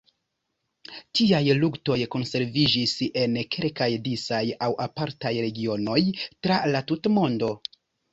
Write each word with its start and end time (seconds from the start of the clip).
Tiaj 1.17 1.41
luktoj 1.57 1.97
konserviĝis 2.15 2.93
en 3.23 3.37
kelkaj 3.55 3.87
disaj 4.07 4.39
aŭ 4.69 4.71
apartaj 4.87 5.33
regionoj 5.47 5.99
tra 6.47 6.57
la 6.73 6.83
tuta 6.93 7.13
mondo. 7.19 7.51